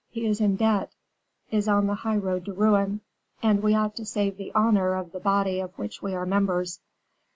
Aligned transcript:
He 0.09 0.25
is 0.25 0.41
in 0.41 0.55
debt 0.55 0.91
is 1.51 1.67
on 1.67 1.85
the 1.85 1.93
high 1.93 2.17
road 2.17 2.45
to 2.45 2.53
ruin; 2.53 3.01
and 3.43 3.61
we 3.61 3.75
ought 3.75 3.95
to 3.97 4.05
save 4.07 4.35
the 4.35 4.51
honor 4.55 4.95
of 4.95 5.11
the 5.11 5.19
body 5.19 5.59
of 5.59 5.77
which 5.77 6.01
we 6.01 6.15
are 6.15 6.25
members." 6.25 6.79